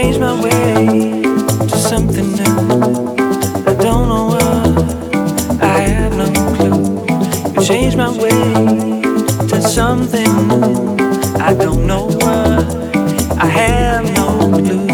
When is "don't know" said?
3.74-4.26, 11.52-12.06